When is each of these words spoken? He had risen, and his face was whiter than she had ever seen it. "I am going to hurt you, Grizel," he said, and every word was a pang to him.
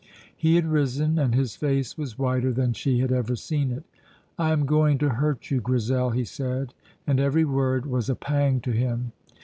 He 0.35 0.55
had 0.55 0.65
risen, 0.65 1.19
and 1.19 1.35
his 1.35 1.55
face 1.55 1.95
was 1.95 2.17
whiter 2.17 2.51
than 2.51 2.73
she 2.73 3.01
had 3.01 3.11
ever 3.11 3.35
seen 3.35 3.69
it. 3.71 3.83
"I 4.35 4.51
am 4.51 4.65
going 4.65 4.97
to 4.97 5.09
hurt 5.09 5.51
you, 5.51 5.61
Grizel," 5.61 6.09
he 6.09 6.25
said, 6.25 6.73
and 7.05 7.19
every 7.19 7.45
word 7.45 7.85
was 7.85 8.09
a 8.09 8.15
pang 8.15 8.61
to 8.61 8.71
him. 8.71 9.11